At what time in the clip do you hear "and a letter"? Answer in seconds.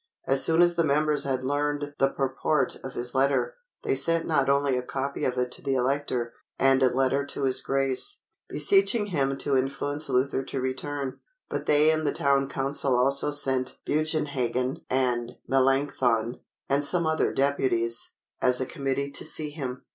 6.57-7.23